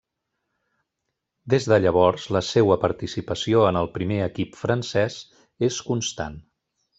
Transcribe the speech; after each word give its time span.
Des 1.53 1.67
de 1.71 1.77
llavors 1.83 2.25
la 2.37 2.41
seua 2.49 2.77
participació 2.85 3.61
en 3.73 3.79
el 3.83 3.91
primer 3.99 4.19
equip 4.31 4.59
francès 4.63 5.19
és 5.69 5.79
constant. 5.93 6.43